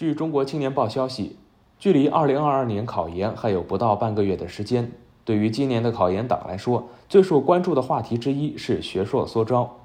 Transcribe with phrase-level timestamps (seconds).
[0.00, 1.36] 据中国青年报消息，
[1.78, 4.90] 距离2022年考研还有不到半个月的时间。
[5.26, 9.76] 对于今年的考研党来说，最受关注的话题之一是学硕缩招。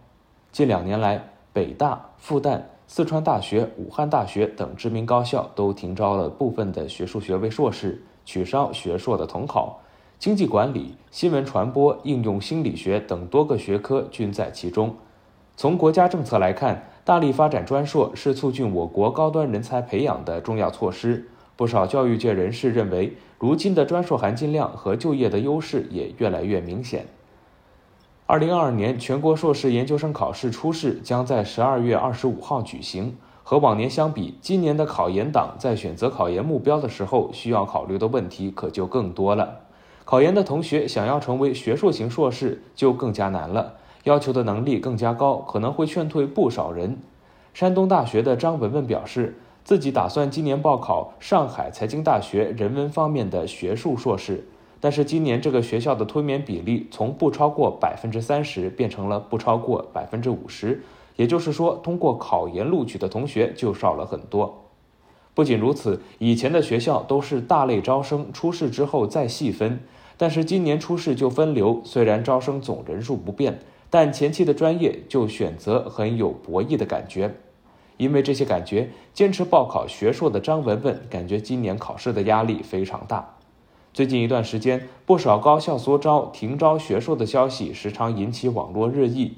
[0.53, 9.81] 近两年来，北大、复旦、四川大学、武汉大学等知名高校都停招了部分的学术学位硕士，取消学硕的统考。
[10.17, 14.95] 经济管理、新闻传播、应用心理学等多个学科均在其中。
[15.57, 21.29] 从国家政策来看，大力发展专硕是促进我国高端人才培养的重要措施。
[21.55, 27.05] 不少教育界人士认为，如今的专硕含金量和就业的优势也越来越明显。
[28.25, 33.15] 二零二二年全国硕士研究生考试初试将在十二月二十五号举行。
[33.43, 39.59] 和往年相比，今年的考研党在选择考研目标的时候，需要考虑的问题可就更多了。
[40.03, 43.75] 考研的同学想要成为学术型硕士，就更加难了。
[44.05, 46.97] 要求的能力更加高，可能会劝退不少人。
[47.53, 54.47] 山东大学的张文文表示，自己打算今年报考上海财经大学人文方面的学术硕士，
[54.79, 60.83] 但是今年这个学校的推免比例从不超过百分之三十变成了不超过百分之五十，
[61.15, 64.65] 也就是说，通过考研录取的同学就少了很多。
[65.33, 69.79] 不仅如此，以前的学校都是大类招生，初试之后再细分，
[70.15, 73.59] 但是今年初试就分流，虽然招生总人数不变。
[73.95, 77.33] 但前期的专业就选择很有博弈的感觉，
[77.95, 83.37] 因为这些感觉，坚持报考学硕的张文文感觉今年考试的压力非常大。
[83.93, 89.37] 最近一段时间，不少高校缩招、停招学硕的消息时常引起网络热议。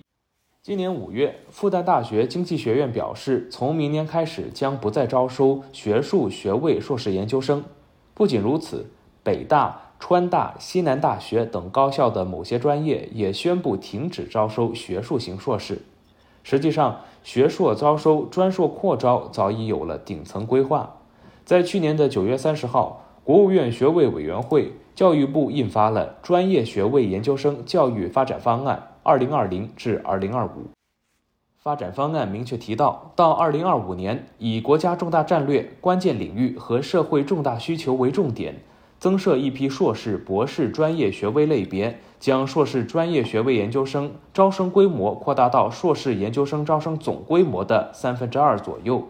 [0.63, 7.63] 今年五月，复旦大学经济学院表示，从明年开始将不再招收学术学位硕士研究生。
[8.16, 8.88] 不仅如此，
[9.22, 9.86] 北大。
[10.00, 15.81] 川大、西南大学等高校的某些专业也宣布停止招收学术型硕士。
[16.44, 20.95] 实际上，学硕招收、专硕扩招早已有了顶层规划。
[21.44, 30.50] 在去年的九月三十号，国务院学位委员会、教育部印发了《专业学位研究生教育发展方案（二零二零至二零二五）》。
[31.57, 38.56] 发展方案明确提到，到二零二五年，以国家重大战略、关键领域和社会重大需求为重点。
[39.00, 49.07] 增设一批硕士、博士专业学位类别，将硕士专业学位研究生招生规模扩大到硕士研究生招生总规模的三分之二左右。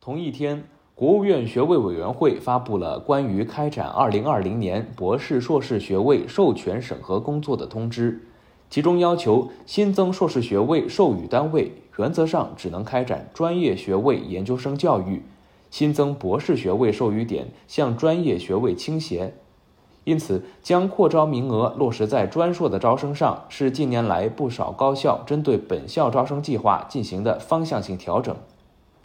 [0.00, 0.62] 同一天，
[0.94, 8.22] 国务院学位委员会发布了关于开展二零二零年博士、硕士学位授权审核工作的通知，
[8.70, 15.22] 其中要求新增硕士学位授予单位原则上只能开展专业学位研究生教育。
[15.70, 19.34] 新增博士学位授予点向专业学位倾斜，
[20.04, 28.34] 因此将扩招名额落实在专硕的招生上，是近年来不少高校针对本校招生计划进行的方向性调整。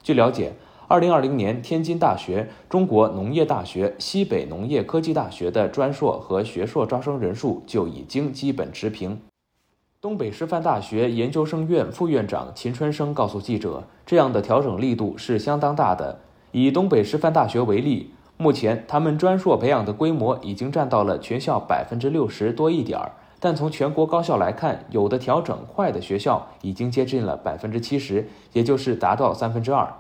[0.02, 0.54] 据了解，
[0.88, 9.20] 二零二零年天津大学、中国农业大学、西北农业科技大学的专硕和学硕招生人数就已经基本持平。
[10.00, 16.20] 东北师范大学研究生院副院长秦春生告诉记者，这样的调整力度是相当大的。
[16.54, 23.12] 以东北师范大学为例，目前他们专硕培养的规模已经占到了全校百分之六十多一点儿。
[23.40, 29.92] 但从全国高校来看，有的调整快的学校已经接近了百分之七十，也就是达到三分之二。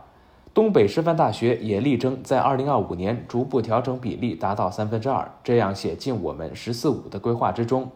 [0.53, 7.89] 东北师范大学也力争在二零二五年逐步调整比例，达到三分之二，这样写进我们“十四五”的规划之中。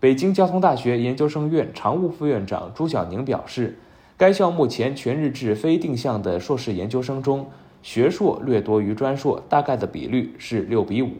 [0.00, 3.78] 北京交通大学研究生院常务副院长朱晓宁表示，
[4.16, 7.46] 该校目前全日制非定向的硕士研究生中，
[7.82, 11.10] 学硕略多于专硕，大概的比率是六比五，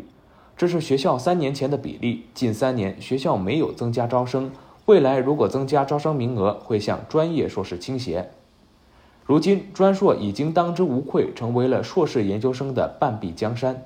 [0.56, 2.26] 这是学校三年前的比例。
[2.32, 4.52] 近三年学校没有增加招生，
[4.86, 8.30] 未来如果增加招生名额，会向专业硕士倾斜。
[9.24, 13.82] 如今专硕已经当之无愧成为了硕士研究生的半壁江山。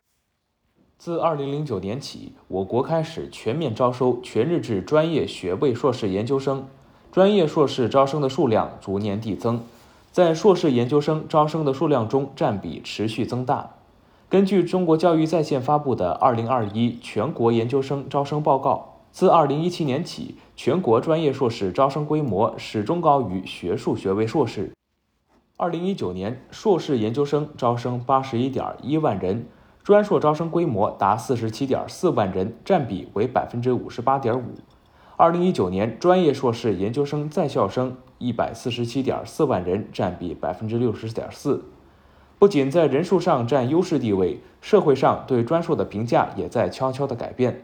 [0.99, 6.67] 自二零零九年起，我国开始全面招收全日制专业学位硕士研究生，
[7.13, 9.63] 专业硕士招生的数量逐年递增。
[10.17, 13.75] 在硕士研究生招生的数量中占比持续增大。
[14.31, 24.73] 根据中国教育在线发布的《二零二一全国研究生招生报告》，自二零一七年起，全国专业硕士招生规模始终高于学术学位硕士。
[25.59, 29.47] 二零一九年，硕士研究生招生八十一点一万人，
[29.85, 34.55] 专硕招生规模达四十七点四万人，占比为百分之五十八点五。
[35.19, 41.65] 二零一九年，专业硕士研究生在校生一百四十七点四万人，占比百分之六十点四。
[42.39, 47.63] 不仅在人数上占优势地位，社会上对专硕的评价也在悄悄的改变。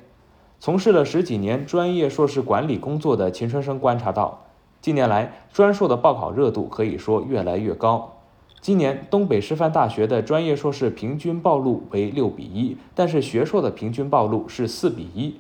[0.59, 4.45] 从事了十几年专业硕士管理工作的秦春生观察到，
[4.81, 8.19] 近年来专硕的报考热度可以说越来越高。
[8.61, 15.35] 今年东北师范大学的专业硕士平均报录为六比一，但是学硕的平均报录是四比一。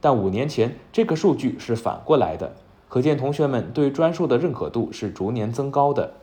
[0.00, 2.56] 但五年前这个数据是反过来的，
[2.88, 6.14] 可见同学们对专硕的认可度是逐年增高的。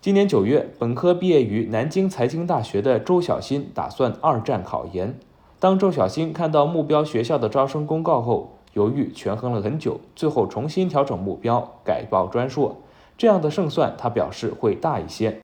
[0.00, 5.18] 今年九月，本科毕业于南京财经大学的周小新打算二战考研。
[5.58, 12.76] 当周小新看到目标学校的招生公告后，犹豫权衡了很久，最后重新调整目标，改报专硕。
[13.16, 15.40] 这样的胜算，他表示会大一些。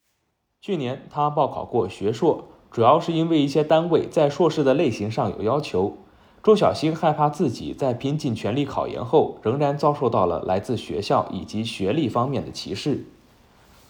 [0.62, 5.96] 去年他报考过学硕，主要是因为一些单位在硕士的类型上有要求。
[6.44, 13.06] 周小新害怕自己在拼尽全力考研后，仍然遭受到了来自学校以及学历方面的歧视。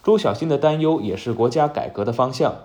[0.01, 2.55] 周小新的担忧也是国家改革的方向。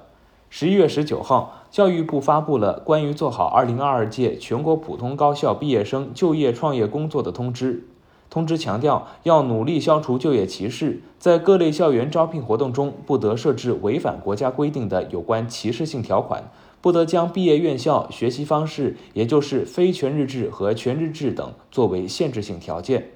[0.48, 7.88] 十一月十九号，教育部发布了关于做好二零二二届全国普通高校毕业生就业创业工作的通知。
[8.28, 16.44] 通知强调，要努力消除就业歧视，在各类校园招聘活动中，不得设置违反国家规定的有关歧视性条款，
[16.80, 23.10] 不得将毕业院校学习方式，也就是非全日制和全日制等作为限制性条件。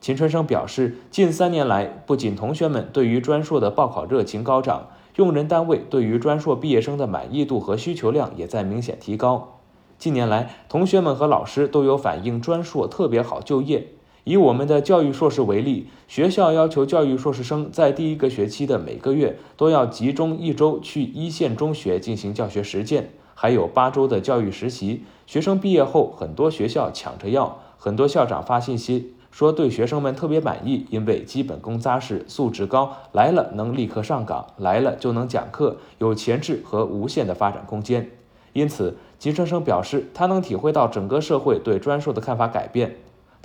[0.00, 9.60] 秦春生表示，近三年来，不仅同学们对于专硕的报考热情高涨，用人单位对于专硕毕业生的满意度和需求量也在明显提高。
[9.98, 13.88] 近年来，同学们和老师都有反映专硕特别好就业。
[14.24, 25.04] 以我们的教育硕士为例，学校要求教育硕士生在第一个学期的每个月都要集中一周去一线中学进行教学实践，还有八周的教育实习。
[25.26, 29.12] 学生毕业后，很多学校抢着要，很多校长发信息。
[29.30, 38.08] 说对学生们特别满意，因为基本功扎实，素质高，来了能立刻上岗，来了就能讲课，有潜质和无限的发展空间。
[38.52, 42.94] 因此，吉春生表示，他能体会到整个社会对专硕的看法改变。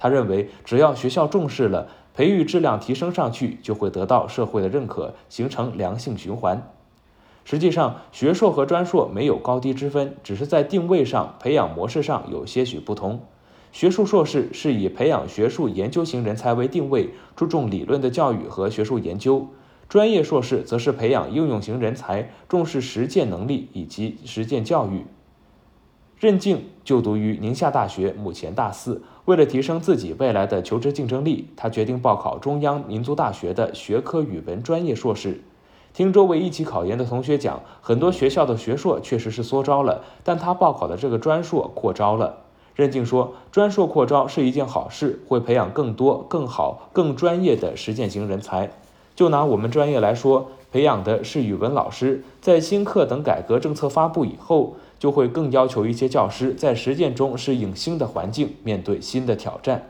[0.01, 6.71] 他认为，只要学校重视了，培育质量提升上去，就会得到社会的认可，形成良性循环。
[7.43, 13.19] 实际上，学硕和专硕没有高低之分，只是在定位上、培养模式上有些许不同。
[13.73, 19.49] 学术硕士是以培养学术研究型人才为定位，注重理论的教育和学术研究；
[19.89, 25.03] 专业硕士则是培养应用型人才，重视实践能力以及实践教育。
[26.19, 29.01] 任静就读于宁夏大学，目前大四。
[29.23, 35.41] 为了提升自己未来的求职竞争力，他决定报考中央民族大学的学科语文专业硕士。
[35.93, 42.39] 听周围一起考研的同学讲，很多学校的学硕确实是缩招了，但他报考的这个专硕扩招了。
[42.75, 48.69] 任静说：“专硕扩招是一件好事，会培养更多、更好、更专业的实践型人才。
[49.19, 59.89] 就拿我们专业来说，培养的是语文老师，在新课等改革政策发布以后，就会更要求一些教师在实践中适应新的环境，面对新的挑战。”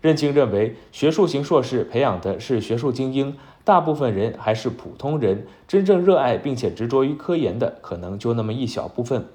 [0.00, 9.26] 任静认为，学术型硕士培养的是学术精英，大部分人还是普通人，真正热爱并且执着于科研的，可能就那么一小部分。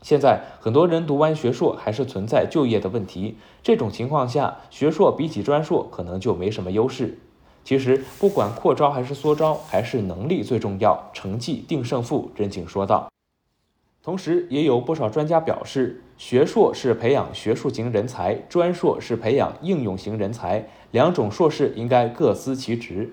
[0.00, 7.18] 现在很多人读完学硕还是存在就业的问题，这种情况下，学硕比起专硕可能就没什么优势。
[7.68, 12.30] 其实不管扩招还是缩招，还是能力最重要，成绩定胜负。
[12.34, 13.10] 任景说道。
[14.02, 23.12] 同时，也有不少专家表示，学硕是培养学术型人才，专硕是培养应用型人才，两种硕士应该各司其职。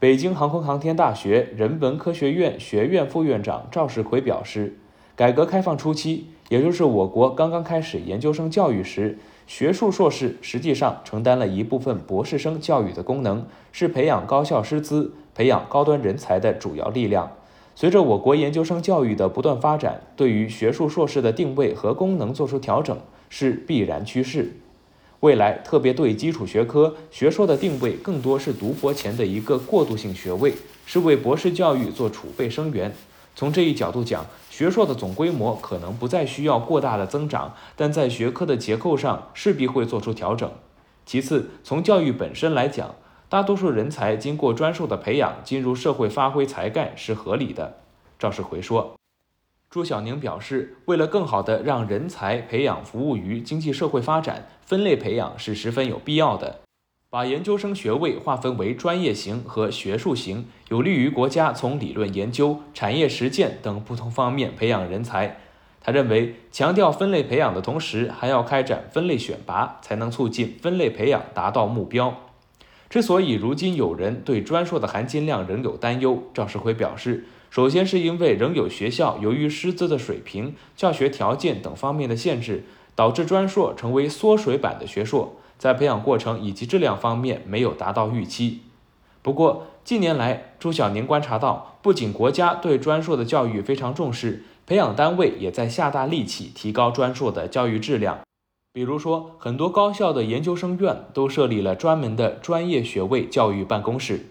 [0.00, 4.76] 北京航空航天大学人文科学院学院副院长赵世奎表示。
[5.14, 17.30] 改革开放初期，也就是我国刚刚开始研究生教育时，学术硕士实际上承担了一部分博士生教育的功能，是培养高校师资、培养高端人才的主要力量。
[17.74, 22.96] 随着我国研究生教育的不断发展，对于学术硕士的定位和功能做出调整
[23.28, 24.52] 是必然趋势。
[25.20, 30.52] 未来，特别对基础学科，学硕的定位更多是读博前的一个过渡性学位，
[30.84, 32.92] 是为博士教育做储备生源。
[33.34, 40.50] 从这一角度讲，学硕的总规模可能不再需要过大的增长，但在学科的结构上势必会做出调整。
[41.04, 42.94] 其次，从教育本身来讲，
[43.28, 47.78] 大多数人才经过专硕的培养进入社会发挥才干是合理的。
[48.18, 48.94] 赵世奎说。
[49.68, 56.60] 朱晓宁表示，为了更好地让人才培养服务于经济社会发展，分类培养是十分有必要的。
[57.14, 65.36] 把研究生学位划分为专业型和学术型，有利于国家从理论研究、产业实践等不同方面培养人才。
[65.80, 72.20] 他认为，强调分类培养的同时，还要开展分类选拔，才能促进分类培养达到目标。
[72.90, 82.64] 之所以如今有人对专硕的含金量仍有担忧，赵世辉表示，首先是因为仍有学校由于师资的水平、教学条件等方面的限制，
[82.96, 85.36] 导致专硕成为缩水版的学硕。
[85.58, 88.62] 在培养过程以及质量方面没有达到预期。
[89.22, 98.20] 不过近年来，朱小宁观察到，不仅国家对专硕的教育非常重视，培养单位也在下大力气提高专硕的教育质量。
[98.72, 104.26] 比如说，很多高校的研究生院都设立了专门的专业学位教育办公室。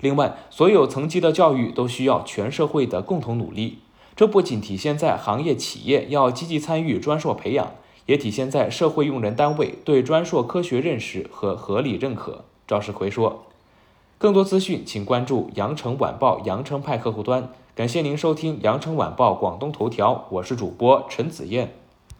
[0.00, 3.80] 另外，所有层级的教育都需要全社会的共同努力。
[4.14, 7.72] 这不仅体现在行业企业要积极参与专硕培养，
[8.10, 12.42] 也体现在社会用人单位对专硕科学认识和合理认可。
[12.66, 13.44] 赵世奎说
[14.18, 17.50] ：“更多资讯，请关注羊城晚报羊城派客户端。
[17.76, 21.72] 感谢您收听羊城晚报广东头条，我是主播陈子燕。”